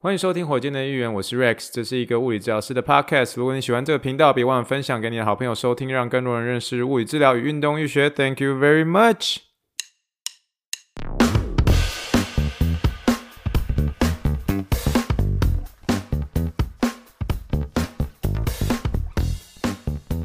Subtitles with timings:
[0.00, 3.32] 欢迎收听火箭的预言，我是 Rex，这是一个物理治疗师的 Podcast。
[3.34, 8.08] 如果你喜欢这个频道，别忘了分享给你的好朋友收听，让更多人认识物理治疗与运动医学。
[8.08, 9.38] Thank you very much.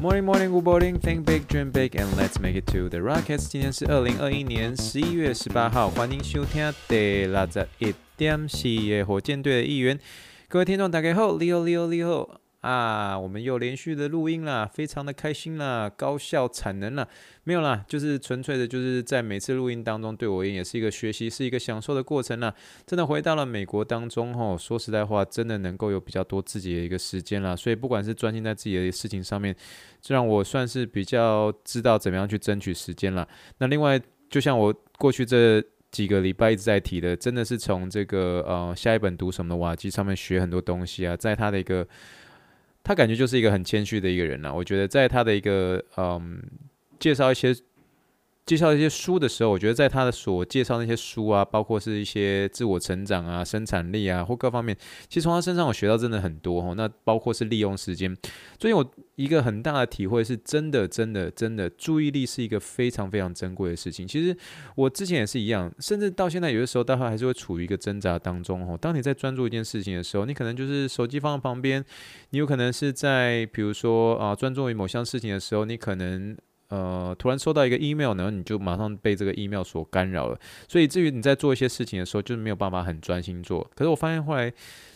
[0.00, 1.00] Morning, morning, good morning.
[1.00, 3.48] Think big, dream big, and let's make it to the Rockets.
[3.48, 9.98] 今天是二零二一年十一月十八号，欢迎收听第六十一点四的火箭队的一员，
[10.48, 13.18] 各位听众大家好，你好，你好，你好啊！
[13.18, 17.08] 我们又连续的录音啦，非常的开心啦，高效产能啦，
[17.42, 22.54] 没有啦，就是纯粹的，就是在每次录音当中，对我而言也是一个学习，是一个享受的过程啦。
[22.86, 29.52] 真的回到了美国当中吼，说实在话，真的能够有比较多自己的一个时间啦，所以不管是专心在自己的事情上面，
[30.00, 33.26] 这让我算是比较知道怎么样去争取时间啦。
[33.58, 34.00] 那另外，
[34.30, 35.60] 就像我过去这。
[35.94, 41.86] 几个礼拜一直在提的，真的是从这个呃下一本读什么的瓦基上面学很多东西啊，在他的一个，
[42.82, 46.42] 他感觉就是一个很谦虚的一个人呐、我觉得在他的一个嗯
[46.98, 47.54] 介绍一些。
[48.46, 54.76] 介绍一些书的时候，我觉得在他的所介绍那些书啊，包括是一些自我成长啊、生产力啊或各方面，
[55.08, 56.74] 其实从他身上我学到真的很多哦。
[56.76, 58.14] 那包括是利用时间，
[58.60, 58.84] 所以我
[59.14, 64.06] 一个很大的体会是真的、真的、真的，注意力是一个非常非常珍贵的事情。
[64.06, 64.36] 其实
[64.74, 68.76] 我之前也是一样，甚至到现在有的时候，大概还是会处于一个挣扎当中哦。
[68.78, 71.82] 当你在专注一件事情的时候，你可能就是手机放在旁边，
[72.28, 76.36] 你有可能是在比如说啊专注于某项事情的时候，你可能。
[76.68, 83.70] 呃，突然收到一个 email，然后你就马上被这个 email 所干扰了，所以至于你在做一些事情的时候，就是没有办法很专心做。
[83.74, 84.52] 可是我发现后来，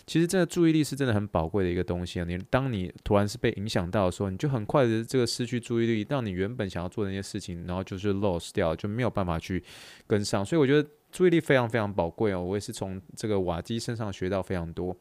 [0.07, 2.25] 其实这个注意力是真的很宝贵的一个东西啊。
[2.27, 9.63] 你当你突然是被影响到的时候，你就很快的这个失去注意力，让你原本想要做的那些事情，然后就是 lost 掉，就没有办法去
[10.07, 10.45] 跟上。
[10.45, 12.43] 所以我觉得注意力非常非常宝贵哦。
[12.43, 14.97] 我也是从这个瓦基身上学到非常多。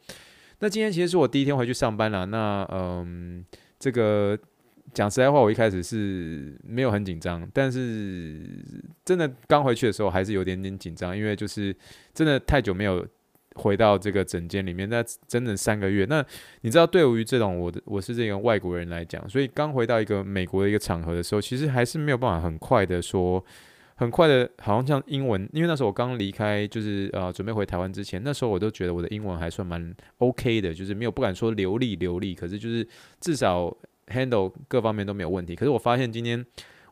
[0.60, 3.44] 那今天其实是我第一天回去上班了，那嗯，
[3.78, 4.38] 这个。
[4.94, 8.40] 讲实在话，我一开始是没有很紧张，但是
[9.04, 11.74] 真的刚回去的时候还是有点点紧张，因为就是
[12.14, 13.06] 真的太久没有
[13.54, 16.04] 回到这个诊间里面，那整整三个月。
[16.08, 16.24] 那
[16.62, 23.44] 你知道，对于这种我的我是这个外国人来讲，所以刚回到一个美国的一个场合的时候，其实还是没有办法很快的说，
[23.96, 32.86] 很快的，好像像英文，因为那时候我刚离开，就是呃准备回台湾之前，那时候我都觉得我的英文还算蛮 OK 的，就是没有不敢说流利流利，可是就是
[33.20, 33.76] 至少。
[34.08, 36.44] Handle 各方面都没有问题，可是我发现今天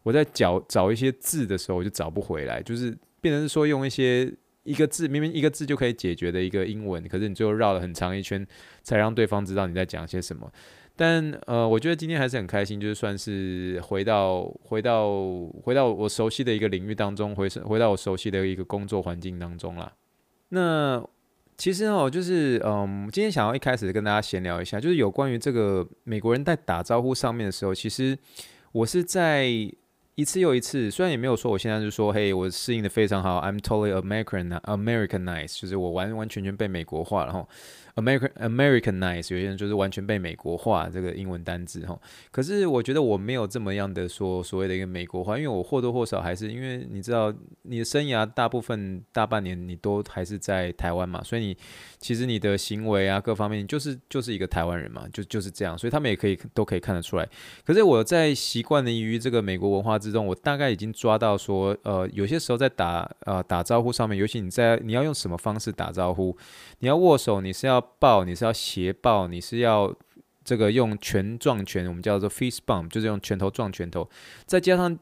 [0.03, 4.32] 我在找找一些字的时候，我就找不回来，就是变成是说用一些
[4.62, 8.47] 一个字，明明一个字就可以解决的一个英文，可是你最后绕了很长一圈，
[8.82, 10.50] 才让对方知道你在讲些什么。
[10.94, 15.21] 但呃，我觉得今天还是很开心，就是算是回到回到
[15.62, 19.93] 回到我熟悉的一个领域当中，回回到我熟悉的一个工作环境当中啦。
[20.50, 21.05] 那。
[21.56, 28.17] 其实哦，就是嗯，今天想要一开始跟大家闲聊一下，就是有关于这个美国人在打招呼上面的时候，其实
[28.72, 29.47] 我是在
[30.15, 37.47] 一次又一次，虽然也没有说我现在就说，嘿，我适应的非常好，I'm totally American Americanized，就是我完完全全被美国化了哈。
[37.97, 41.99] American Americanize，有些人就是完全被美国化这个英文单字哈。
[42.31, 51.56] 可是我觉得我没有这么样的说所谓的一个美国化，因为我或多或少还是因为你知道你的生涯大部分大半年你都还是在台湾嘛，所以你
[51.99, 57.27] 其实你的行为啊各方面就是就是一个台湾人嘛，就就是这样，所以他们也可以都可以看得出来。
[57.65, 66.37] 可是我在习惯的于这个美国文化之中，我大概已经抓到说，呃，有些时候在打呃打招呼上面，尤其你在你要用什么方式打招呼，
[66.81, 67.86] 你要握手，你是要。
[67.99, 69.95] 抱，你是要斜抱，你是要
[70.45, 74.09] 这个用拳撞拳，我们叫做 fist bump，就是用拳头撞拳头，
[74.47, 74.99] 再加上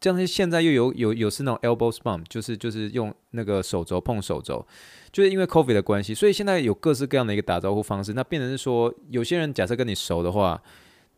[0.00, 4.66] 这样，现在又有有有是那种 elbow bump，就是就是用那个手肘碰手肘，
[5.10, 8.12] 就是因为 COVID 的关系，所以现在有各式各样的一个打招呼方式。
[8.12, 10.62] 那变成是说，有些人假设跟你熟的话，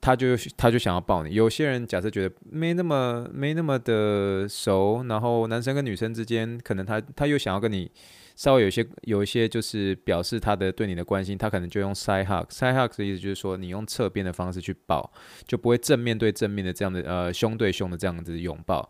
[0.01, 7.91] 他就他就想要抱你；有些人假设觉得没那么没那么的熟，然后男生跟女生之间，可能他他又想要跟你。
[8.37, 12.47] 稍微有些有一些就是表示他的对你的关心，他可能就用 side hug。
[12.51, 15.11] side hug 的意思就是说，你用侧边的方式去抱，
[15.47, 18.87] 就不会正面对正面的这样的呃胸对胸的这样子拥抱。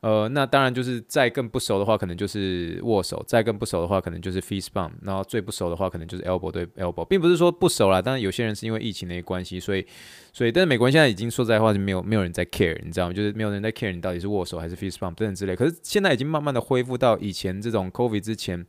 [0.00, 4.92] 呃，那当然就是再更不熟的话，可能就是握手；再更不熟的话，可能就是 fist bump。
[5.02, 8.00] 然后最不熟的话，可能就是 elbow 对 elbow，并不是说不熟啦。
[8.00, 9.84] 当然有些人是因为疫情的一个关系，所以
[10.32, 13.12] 所以，但是美国人现在已经说实在话，就没有没有人在 care，你知道吗？
[13.12, 15.56] 就是没有人在 care 你到底是握手还是 fist bump 等等之类。
[15.56, 18.64] 可是现在已经慢慢的恢复到以前这种 COVID 之前，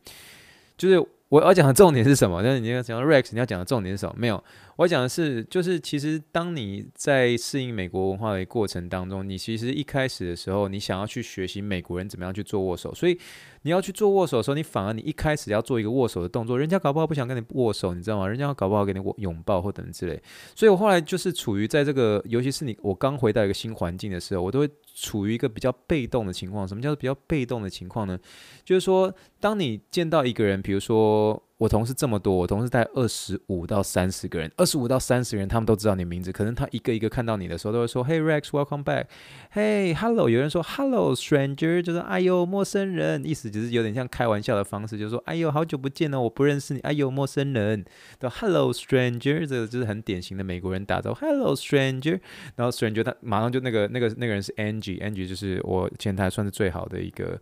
[0.76, 2.42] 就是我要讲的重点是什么？
[2.42, 4.14] 那你要讲 Rex，你要讲的重点是什么？
[4.18, 4.42] 没有，
[4.80, 13.18] 我讲的是，就是其实当你在适应美国文化的过程当中，你其实一开始的时候，你想要去学习美国人怎么样去做握手，所以
[13.60, 18.26] 你要去做握手的时候，你反而你一开始要做一个握手的动作，人家搞不好不想跟你握手，你知道吗？
[18.26, 20.18] 人家搞不好给你握拥抱或等之类。
[20.56, 26.66] 所以我后来就是处于在这个，尤其是你我刚回到一个新环境的时候，我都会处于一个比较被动的情况。
[26.66, 28.18] 什么叫做比较被动的情况呢？
[28.64, 31.42] 就是说，当你见到一个人，比如说。
[31.60, 36.32] 我同事这么多，我同事带二十五到三十个人，二十五到三十个人，他们都知道你名字。
[36.32, 39.04] 可能他一个一个看到你的时候，都会说：“Hey Rex，welcome back。
[39.52, 46.80] ”“Hey，hello。”有人说：“Hello，stranger。”就是“哎呦，陌生人”，意思只是有点像开玩笑的方式，就是说：“哎呦，好久不见了，我不认识你。
[46.80, 47.84] ”“哎呦，陌生人。”
[48.18, 52.20] 对，“Hello，stranger。”这个就是很典型的美国人打招呼：“Hello，stranger。”
[52.56, 57.38] 然后 stranger 他马上就那个那个那个人是 Angie，Angie 就是我前台算是最好的一个。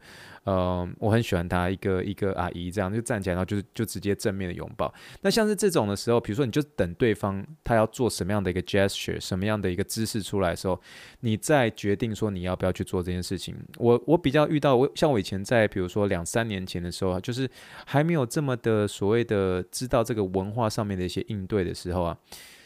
[0.50, 4.92] 嗯，我很喜欢她，一个一个阿姨这样就站起来，然后就就直接正面的拥抱。
[5.20, 10.80] 那像是这种的时候，比如说你就等对方他要做什么样的一个 gesture，什么样的一个姿势出来的时候，
[11.20, 13.54] 你再决定说你要不要去做这件事情。
[13.76, 17.46] 我我比较遇到我像我以前在比如说两三年前的时候啊，就是
[17.84, 22.16] 还没有这么的所谓的知道这个文化上面的一些应对的时候啊，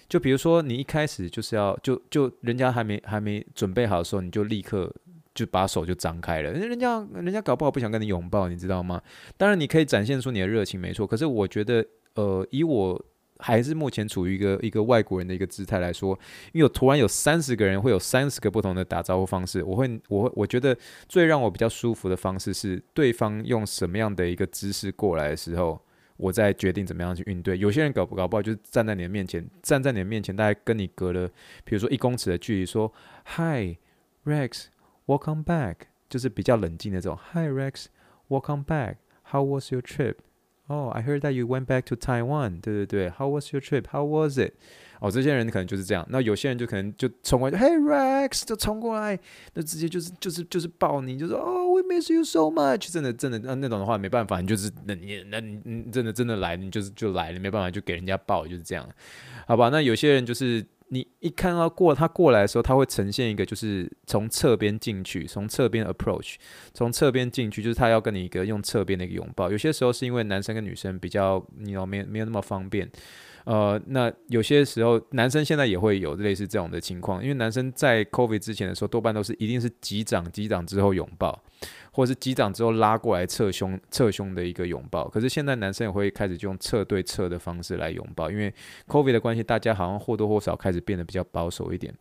[0.09, 4.95] 就比如说你一开始就是要就就人家还没还没准备好的时候，你就立刻。
[5.35, 9.01] 就把手就张开了，人家人家搞不好不想跟你拥抱，你知道吗？
[9.37, 11.07] 当然你可以展现出你的热情，没错。
[11.07, 11.85] 可是我觉得，
[12.15, 13.03] 呃，以我
[13.39, 16.19] 还是目前处于一个一个外国人的一个姿态来说，
[16.53, 20.77] 因为我突然有三十个人会有三十个不同的打招呼方式，我会我会我觉得
[21.09, 25.81] 最让我比较舒服的方式是对方用什么样的一个姿势过来的时候，
[26.19, 27.57] 我再决定怎么样去应对。
[27.57, 31.27] 有些人搞不搞不好就是站在你的面前，站在你的面前，大概跟你隔了，
[31.65, 32.93] 比如说一公尺的距离，说
[33.25, 33.79] Hi
[34.27, 34.67] Rex。
[35.06, 35.76] Welcome back，
[36.10, 37.18] 就是比较冷静的这种。
[37.34, 40.16] Hi Rex，Welcome back。How was your trip?
[40.68, 42.60] Oh, I heard that you went back to Taiwan。
[42.60, 43.86] 对对对，How was your trip?
[43.92, 44.54] How was it?
[45.00, 46.06] 哦，这些人可能就是这样。
[46.10, 49.18] 那有些人就可能就冲过来，Hey Rex，就冲过来，
[49.54, 52.92] 那直接就是就是就是抱你，就说哦，We miss you so much。
[52.92, 58.90] 真的真的那那种的话没办法，你就是那你那你你真的真的来，你就是就来了，没办法就给人家抱，就是这样，
[59.48, 59.70] 好吧？
[59.70, 60.66] 那有些人就是。
[60.93, 66.35] 你一看到过他过来的时候，他会呈现一个就是从侧边进去，从侧边 approach，
[66.75, 69.51] 从侧边进去，就是他要跟你一个用侧边的一个拥抱。
[69.51, 72.87] 有些时候是因为男生跟女生比较，你知道没有没有那么方便。
[73.45, 81.43] 呃，那有些时候男生现在也会有类似这种的情况，因为男生在 COVID 之前的时候，多半都是一定是击掌击掌之后拥抱。
[81.95, 88.53] 或是击掌之后拉过来侧胸侧胸的一个拥抱，可是现在男生也会开始就用侧对侧的方式来拥抱，因为
[88.89, 91.95] COVID 的关系，大家好像或多或少开始变得比较保守一点。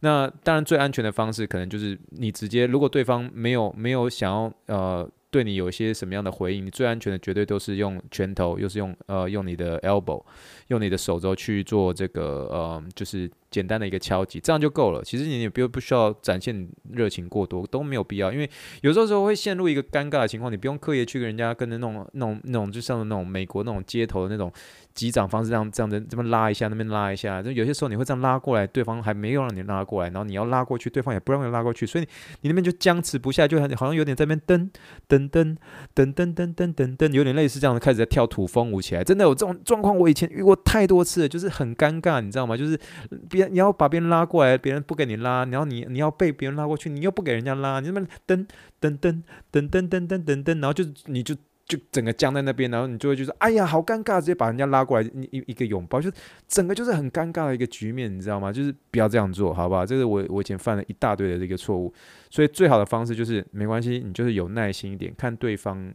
[0.00, 5.08] 那当然最安全的方式可能就是你直接，如果对方没有没有想要呃。
[5.36, 6.64] 对你有一些什么样的回应？
[6.64, 10.24] 你最安全的绝对都是用拳头，又是用呃用你的 elbow，
[10.68, 15.02] 用你的手肘去做这个呃就是简单的一个敲击，这样就够了。
[15.02, 18.30] 其实你也不不需要展现热情过多，都没有必要。
[18.30, 18.50] 因为
[18.82, 24.52] 有时候时候会陷入一个尴尬的情况，你不用刻意去跟人家跟着那种那种那种就像那种美国那种街头的那种。
[24.96, 32.08] 击掌方式这样这样子这么拉一下，那边拉一下，就有些时候你会这样拉过来，对方还没有让你拉过来，然后你要拉过去，对方也不让你拉过去，所以
[32.40, 34.70] 你那边就僵持不下，就好像有点在那边噔
[35.06, 35.58] 噔噔
[35.94, 39.04] 噔噔噔噔噔，有点类似这样的开始在跳土风舞起来。
[39.04, 42.56] 真的有这种状况，我以前遇过太多次了，就是很尴尬，你知道吗？
[42.56, 42.80] 就是
[43.28, 48.46] 别你要把别人拉过来，别人不给你拉，然后你你要被别人拉过去，你又不给人家拉，你那么噔
[48.80, 49.22] 噔噔
[49.52, 51.34] 噔噔噔噔噔噔，然后就你就。
[51.68, 56.08] 就整个僵在那边，然后你就会觉得，哎呀，好尴尬，直接把人家拉过来，一一个拥抱，就
[56.46, 58.52] 整个就是很尴尬的一个局面，你知道吗？
[58.52, 59.84] 就是不要这样做，好不好？
[59.84, 61.92] 这是我我以前犯了一大堆的这个错误，
[62.30, 65.92] 所以最好的方式就是没关系，你就是有耐心一点，看对方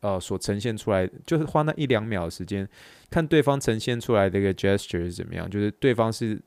[0.00, 2.68] 呃所呈现出来，就是花那一两秒时间，
[3.08, 6.42] 看对方呈现出来的一个 gesture 是怎么样，就是对方是。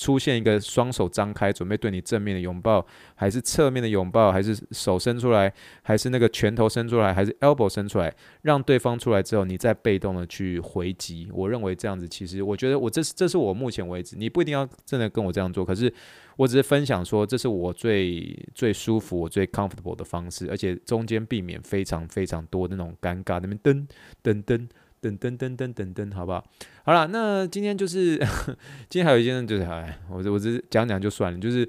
[0.00, 5.52] 出现一个双手张开，准备对你正面的拥抱，还是侧面的拥抱，还是手伸出来，
[5.82, 11.28] 还是那个拳头伸出来，还是 elbow 伸出来，让对方出来之后，你再被动的去回击。
[11.34, 15.92] 我认为这样子，其实我觉得我这是这是我目前为止，你不一定要真的跟我这样做，可是
[16.38, 23.86] 我只是分享说，这是我最最舒服、我最 comfortable 的方式，而且中间避免非常非常多那种尴尬，那边噔
[24.22, 24.66] 噔噔。
[25.02, 26.44] 噔噔噔噔噔噔，好不好？
[26.84, 28.16] 好了，那今天就是
[28.90, 31.38] 今天还有一件事，就是哎，我我只是讲讲就算了。
[31.38, 31.66] 就是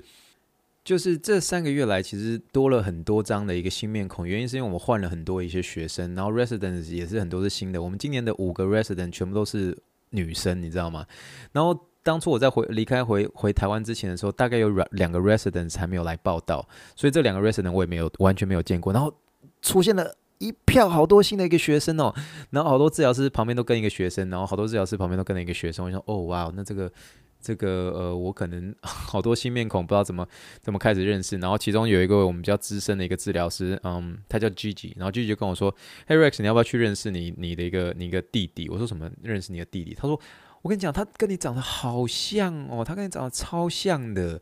[0.84, 7.82] 就是这三个月来，其实多了很多张的一个新面孔，原因是因为我们换了很多一些学生，然后 residents 也是很多是新的。
[7.82, 9.78] 我们今年的五个 resident 全部都是
[10.10, 11.06] 女生，你知道吗？
[11.54, 18.92] 然后当初我在回离开回回台湾之前的时候，大概有两个 residents 还没有来报道，所以这两个 resident 我也没有完全没有见过。
[18.92, 19.14] 然后
[19.62, 20.16] 出现了。
[20.42, 22.14] 一票好多新的一个学生哦，
[22.50, 25.86] 然后好多治疗师旁边都跟一个学生，然后好多治疗师旁边都跟了一个学生。
[25.86, 26.92] 我想，哦哇，那这个
[27.40, 30.28] 这个呃，我可能 好多新面孔，不知道怎么
[30.60, 31.38] 怎么开始认识。
[31.38, 35.72] 然后其中有一个我们比较资深的一个治疗师，嗯，他叫 Gigi，然后 Gigi 就跟我说
[36.08, 39.08] ：“Hey Rex，你要不要去认识你你的一个你一个弟弟？”我说：“什么？
[39.22, 40.20] 认识你的弟弟？”他说
[40.64, 44.42] ：“我跟你讲，他跟你长得好像哦，他跟你长得超像的。”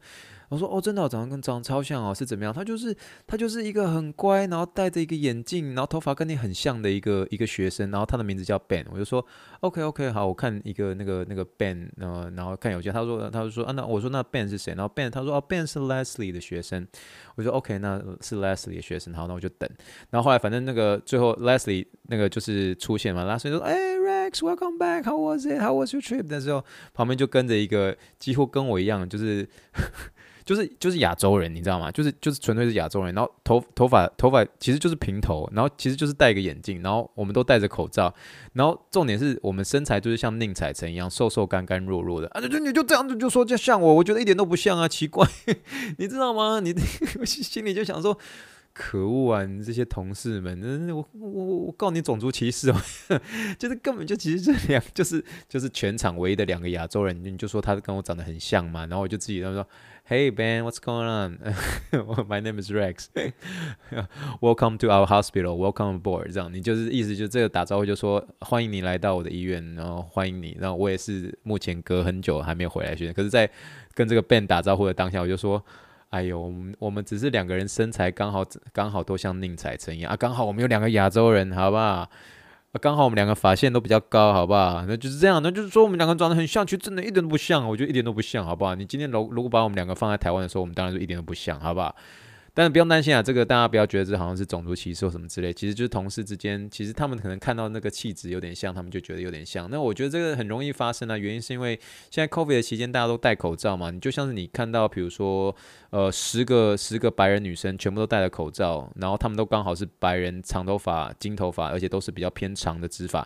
[0.50, 2.52] 我说哦，真的，长得跟长得超像哦，是怎么样？
[2.52, 2.96] 他就是
[3.28, 8.84] 他就是一个很乖，然后戴着一个眼镜，然后头发跟你很像的一个一个学生，然后他的名字叫 Ben。
[8.92, 9.24] 我就说
[9.60, 14.74] OK OK 好，我看一个那个那个 Ben，呃，然后看有些他说他就说啊，那我说那 Ben 是谁？
[14.74, 16.88] 然后 Ben 他说哦，Ben 是 Leslie 的学生。
[17.36, 19.70] 我说 OK，那是 Leslie 的学生，好，那我就等。
[20.10, 26.26] 然后后来反正那个最后 Leslie 那个就是出现嘛，Leslie 说哎、欸、Rex，Welcome back，How was it？How was your trip？
[26.28, 29.48] 那时候旁边就跟着一个几乎跟我一样，就是。
[30.50, 31.92] 就是就是亚洲人，你知道吗？
[31.92, 38.12] 就是就是纯粹是亚洲人，然后头头发头发其实就是平头，然后其实就是戴个眼镜，然后我们都戴着口罩，
[38.54, 45.24] 然后重点是我们身材就是像宁采臣一样瘦瘦干干弱弱的啊，就你就这样子就说就像我，我觉得一点都不像啊，奇怪，
[46.00, 46.60] 你知道吗？
[46.60, 46.74] 你
[47.24, 48.18] 心里就想说。
[48.82, 49.44] 可恶啊！
[49.44, 52.82] 你这些同事们，我我我我告你种族歧视哦！
[53.60, 59.68] 就是根本就其实这两 就是就是全场唯一的两个亚洲人，你就说他跟我长得很像嘛，然后我就自己他们说
[60.08, 63.08] ，Hey Ben，what's going on？My name is Rex.
[64.40, 65.58] Welcome to our hospital.
[65.58, 66.32] Welcome aboard.
[66.32, 73.50] 这样，你就是意思就这个打招呼就说欢迎你来到我的医院，然后欢迎你，然后我也是目前隔很久还没有回来学，可是，在
[73.94, 75.62] 跟这个 Ben 打招呼的当下，我就说。
[76.10, 82.10] 哎呦，我们我们只是两个人身材刚好刚好都像宁采臣一样啊，刚好我们有两个亚洲人，好不好？
[82.82, 84.86] 刚好我们两个发线都比较高，好不好？
[84.88, 88.76] 那就是这样，那就是说我们两个长得很像，其实真的一点都不像，我觉得一点都不像，好不好？
[88.76, 91.96] 你今天如如果把我们两个放在台湾的时候，我们当然就一点都不像，好不好？
[92.60, 99.70] 但是不用担心啊，这个大家不要觉得这好像是种族歧视或什么之类，其实就是同事之间，其实他们可能看到那个气质有点像，他们就觉得有点像。
[99.72, 101.80] 那我觉得这个很容易发生啊，原因是因为
[102.12, 105.56] 现在 COVID 的期间大家都戴口罩嘛，你就像是你看到，比如说
[105.92, 113.26] 呃十个十个白人女生全部都戴了口罩，然后他们都刚好是白人，长头发、金头发，而且都是比较偏长的直发。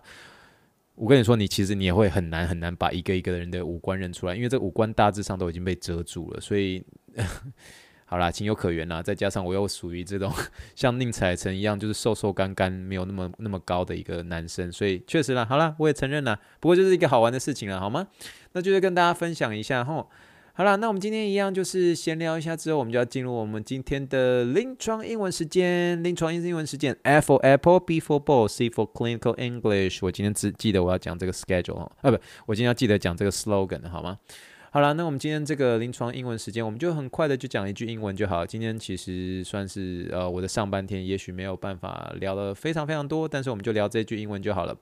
[0.94, 6.84] 我跟你说，你其实你也会很难很难把一个一个人的五官认出来，因为这五官大致上都已经被遮住了，所以。
[8.14, 9.02] 好啦，情有可原啦。
[9.02, 10.32] 再加上我又属于这种
[10.78, 15.44] 像宁采臣一样，就是瘦瘦干干，没有那么那么高的一个男生，所以确实啦。
[15.44, 16.40] 好啦，我也承认啦。
[16.60, 18.06] 不过就是一个好玩的事情了，好吗？
[18.52, 20.08] 那就是跟大家分享一下吼。
[20.54, 26.04] 好啦，那我们今天一样就是闲聊一下之后，我们就要进入我们今天的临床英文时间。
[26.04, 29.98] 临床英文时间，F for Apple，B for Ball，C for Clinical English。
[30.04, 34.20] 我今天只记得我要讲这个 schedule 哦，啊不，我今天要记得讲这个 slogan，好吗？
[34.74, 38.44] 好了，那我们今天这个临床英文时间，我们就很快的就讲一句英文就好。
[38.44, 44.76] 今天其实算是呃我的上半天，也许没有办法聊得非常非常多，但是我们就聊这句英文就好了。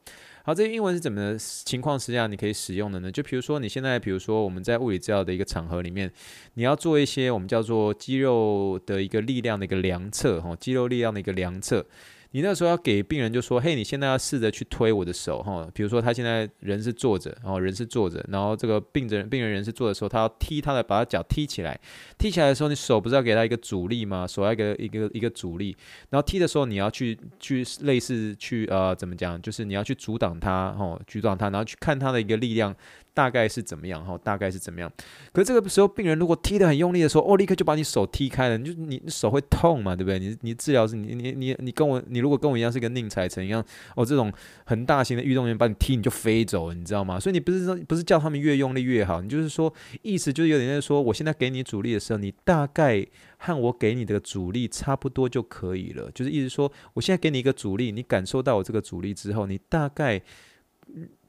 [0.46, 3.12] 好，这句英文是怎么情况之下你可以使用的呢？
[3.12, 6.10] 就比如说你现在，比如说我们在物理治疗的一个场合里面，
[6.54, 11.86] 你要做一些我们叫做肌肉的一个力量的一个量测，哈，肌肉力量的一个量测。
[12.34, 21.78] 你那时候要给病人就说，嘿，你现在要试着去推我的手，哈，比如说他现在人是坐着，然后人是坐着，然后这个病人病人人是坐的时候，他要踢他的，把他脚踢起来，
[22.18, 24.26] 踢起来的时候，你手不是要给他一个阻力吗？
[24.26, 25.76] 手要给一个一个阻力，
[26.10, 32.74] 然后踢的时候你要去去类似去呃怎么讲，就是你要去阻挡他，哈，阻挡他，然后去看他的一个力量。
[33.14, 34.18] 大概是怎么样哈？
[34.24, 34.92] 大概是怎么样？
[35.34, 40.18] 可是这个时候，病人如果踢得很用力的时候，哦，立刻就把你手踢开了，你就你手会痛嘛，对不对？
[40.18, 43.64] 你你治疗是你你你你跟我，你如果跟我一样是跟宁采臣一样，
[43.96, 44.32] 哦，这种
[44.66, 47.20] 很大型的运动员把你踢，你就飞走了，你知道吗？
[47.20, 53.06] 所以你不是说不是叫他们越用力越好，你就是说意思就是有点在说，我现在给你阻力的时候，你大概
[53.38, 60.22] 和我给你的阻力差不多就可以了，就是意思说，我现在给你一个阻力，你感受到我这个阻力之后，你大概。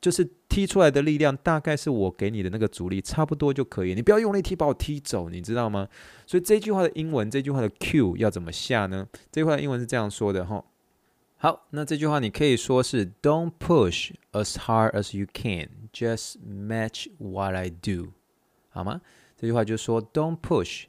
[0.03, 3.95] 就是踢出来的力量，大概是我给你的那个阻力，差不多就可以。
[3.95, 5.89] 你不要用力踢，把我踢走，你知道吗？
[6.27, 9.09] 所以这句话的英文，这句话的 Q 要怎么下呢？
[9.31, 10.65] 这句话的英文是这样说的哈。
[11.37, 18.13] 好，那这句话你可以说是 Don't push as hard as you can, just match what I do，
[18.71, 19.01] 好吗？
[19.37, 20.85] 这句话就是说 Don't push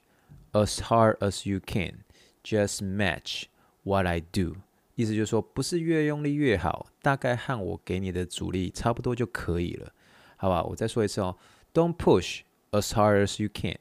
[0.52, 2.00] as hard as you can,
[2.44, 3.44] just match
[3.84, 4.58] what I do。
[4.96, 9.92] 意思就是说，不是越用力越好，大概和我给你的阻力差不多就可以了，
[10.38, 10.64] 好吧？
[10.64, 11.36] 我再说一次哦
[11.74, 13.78] ，Don't push as hard as you can,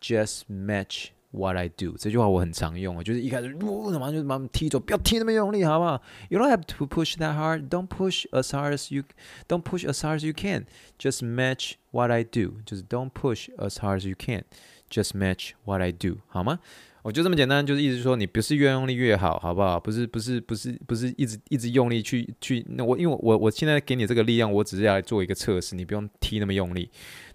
[0.00, 1.96] just match what I do。
[1.96, 7.68] 这句话我很常用，就是一开始，呜，马上就把他们踢走，不要踢那么用力，好不好？You don't have to push that hard.
[7.68, 9.04] Don't push as hard as you,
[9.46, 10.64] don't push as hard as you can.
[10.98, 12.62] Just match what I do.
[12.64, 14.44] 就是 Don't push as hard as you can.
[14.90, 16.60] Just match what I do，好吗？
[17.02, 19.78] 我就这么简单，就是意思说，你不是越用力越好，好不好？
[19.78, 22.64] 不是，不是，不是，不是一直一直用力去去。
[22.70, 26.90] 那我因为我我现在给你这个力量，我只是要来做一个测试，你不用踢那么用力，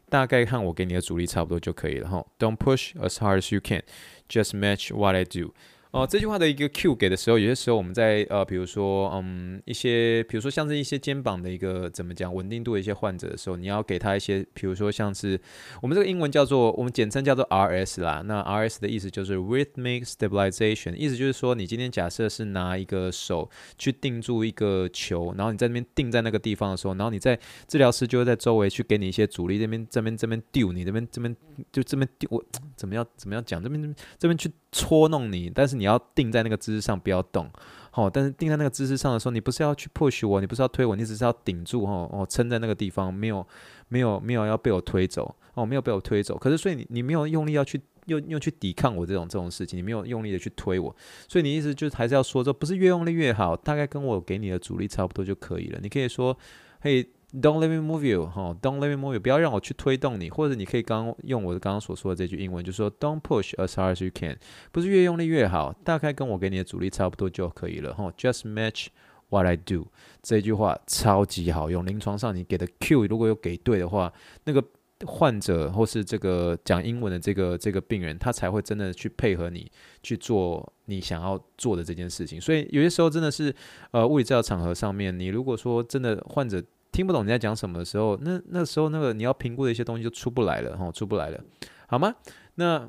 [0.10, 2.26] 大概看我给你的阻力差不多就可以了哈。
[2.38, 3.82] Don't push as hard as you can,
[4.28, 5.54] just match what I do.
[5.94, 15.40] 哦，这句话的一个 cue 给的时候，有些时候我们在呃，比如说，嗯，一些，比如说像是一些肩膀的一个怎么讲稳定度的一些患者的时候，你要给他一些，比如说像是
[15.84, 18.24] 我们这个英文叫做，我们简称叫做 RS 啦。
[18.26, 23.48] 那 RS 的意思就是 Rhythmic Stabilization，意思就是说，你今天假设是拿一个手
[23.78, 31.36] 去定住一个球，然后你在那边定在那个地方的时候，然后你在治疗师就会在周围去给你一些阻力，这边这边这边丢你，这边这边
[31.72, 32.44] 就这边丢我
[32.76, 35.84] 怎么样怎么样讲，这边这边去戳弄你，但是你。
[35.84, 37.52] 要定在那个姿势上，不要动，
[37.92, 38.10] 好。
[38.10, 43.46] 但是定在那个姿势上的时候，你不是要去 push 我，你不是要推我，你只是要顶住，哈，哦，撑在那个地方，没有，
[43.90, 46.38] 没有，没有要被我推走，哦，没有被我推走。
[46.38, 50.96] 可是，所以你你没有用力要去又又去抵抗我这种这种事情，你没有用力的去推我，
[51.28, 55.80] 所以你意思就是还是要说，这不是越用力越好，大概跟我给你的阻力差不多就可以了。
[55.84, 56.38] 你可以说，
[56.80, 57.06] 嘿。
[57.36, 64.38] Don't let me move you，哈，Don't let me move you，不要让我去推动你，或者你可以刚用我刚刚所说的这句英文，就说 Don't push as hard as you can，
[64.72, 68.90] 不是越用力越好，大概跟我给你的阻力差不多就可以了，哈，Just match
[69.30, 69.88] what I do，
[70.22, 74.14] 这句话超级好用，临床上你给的 Q 如果有给对的话，
[74.44, 74.64] 那个
[75.08, 79.72] 患者或是这个讲英文的这个这个病人，他才会真的去配合你
[80.04, 82.40] 去做你想要做的这件事情。
[82.40, 83.52] 所以有些时候真的是，
[83.90, 86.64] 呃，物理治疗场合上面，你如果说真的患者。
[86.94, 91.44] 听不懂你在讲什么的时候，那那时候那个你要评估的一些东西就出不来了哈，出不来了，
[91.88, 92.14] 好吗？
[92.56, 92.88] 那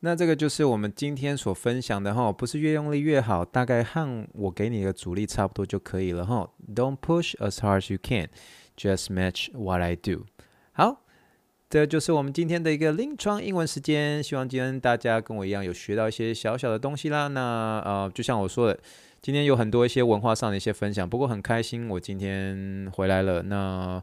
[0.00, 6.48] 那这个就是我们今天所分享的哈，不是越用力越好，大概和我给你的阻力差不多就可以了哈。
[6.72, 8.28] Don't push as hard as you can,
[8.76, 10.26] just match what I do。
[10.72, 11.02] 好，
[11.68, 17.26] 这就是我们今天的一个临床英文时间，希望今天大家跟我一样有学到一些小小的东西啦。
[17.26, 18.78] 那呃，就像我说的。
[19.24, 23.42] 今天有很多一些文化上的一些分享，不过很开心我今天回来了。
[23.44, 24.02] 那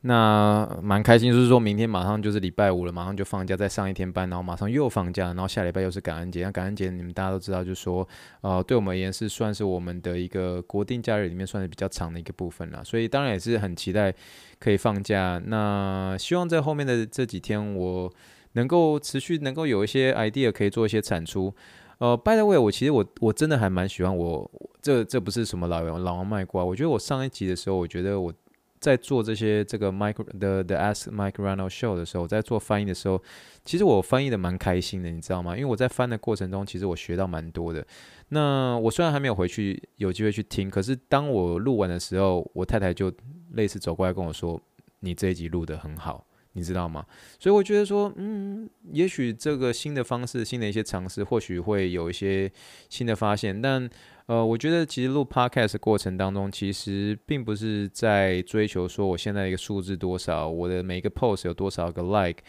[0.00, 6.42] 那蛮开心，就是说明天马上就是礼拜五了，马上就放假，再上一天班，然后马上又放假，然后下礼拜又是感恩节。
[6.44, 8.08] 那感恩节你们大家都知道，就是说
[8.40, 12.82] 呃，对我们而言是算是我们的一个国定假日里面算是比较长的一个部分了。
[12.82, 14.10] 所以当然也是很期待
[14.58, 15.38] 可以放假。
[15.44, 18.10] 那希望在后面的这几天我
[18.52, 21.54] 能够持续能够有一些 idea 可以做一些产出。
[22.02, 28.34] 呃，by the way，我其实我我真的还蛮喜欢我这这不是什么老王老王卖瓜，我觉得我上一集的时候，我觉得我
[28.80, 33.22] 在做这些这个 Mike the the Ask Mike r a n o Show 的时候，我在做翻译的时候，
[33.64, 35.56] 其实我翻译的蛮开心的，你知道吗？
[35.56, 37.86] 因为我在翻的过程中，其实我学到蛮多的。
[38.30, 43.12] 那我虽然还没有回去有机会去听，可是当我录完的时候，我太太就
[43.52, 44.60] 类似走过来跟我说
[44.98, 47.04] ：“你这一集录得很好。”你知道吗？
[47.38, 52.50] 所以我觉得说，嗯，也许这个新的方式、新的一些尝试，或许会有一些
[52.88, 53.60] 新的发现。
[53.60, 53.88] 但，
[54.26, 62.42] 呃，我觉得其实录 podcast 过程当中，其实并不是在追求说我现在一个数字多少，我的每一个 post 有多少个 like，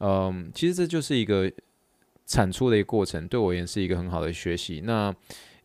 [0.00, 1.50] 嗯，其实这就是一个
[2.26, 4.82] 产出的一个过程，对我而言是一个很好的学习。
[4.84, 5.14] 那。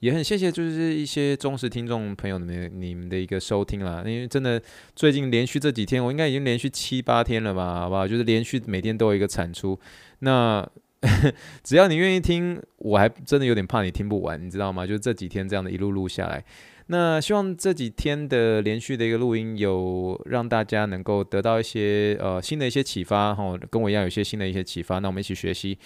[0.01, 4.01] 也很谢谢，就是一些忠实听众朋友们，你们的一个收听啦。
[4.03, 4.59] 因为真的
[4.95, 8.07] 最近连续这几天，我应该已经连续七八天了吧，好不好？
[8.07, 9.79] 就是连续每天都有一个产出。
[10.19, 10.67] 那
[11.63, 14.87] 只要你愿意听，我还真的有点怕你听不完，你知道吗？
[14.87, 16.43] 就是这几天这样的一路录下来。
[16.87, 24.97] 那希望这几天的连续的一个录音，有让大家能够得到一些呃新的一些启发，哈，跟我一样有一些新的一些启发。
[24.97, 25.77] 那我们一起学习。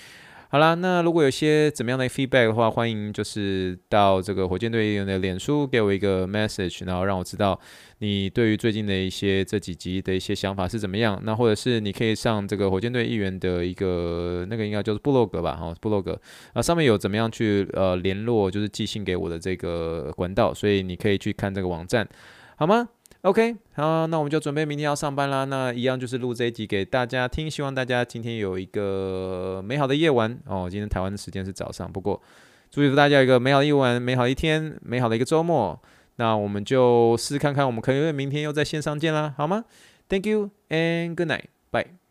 [0.56, 7.60] 好啦，那如果有些怎么样的 feedback 的话，欢迎就是到这个火箭队议员的脸书给我一个 message，然后让我知道
[7.98, 11.20] 你对于最近的一些这几集的一些想法是怎么样。
[11.26, 16.18] 那或者是你可以上这个火箭队议员的一个那个应该就是部落格吧，哈，部落格。
[16.54, 22.08] 啊上面有怎么样去呃联络，就是寄信给我的这个管道，所以你可以去看这个网站，
[22.56, 22.88] 好吗？
[23.26, 25.46] ？OK，好，那我们就准备明天要上班啦。
[25.46, 30.68] 那一样就是录这一集给大家听，希望大家今天有一个美好的夜晚哦。
[30.70, 32.22] 今天台湾的时间是早上，不过
[32.70, 35.82] 祝福大家有一个美好的夜晚、美好的一天、美好的一个周末。
[36.18, 39.66] 那我们就试试看看，我们可以明天又在线上见啦，好吗
[40.08, 42.05] ？Thank you and good night，bye。